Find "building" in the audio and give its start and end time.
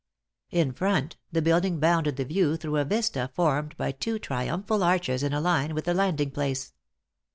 1.43-1.79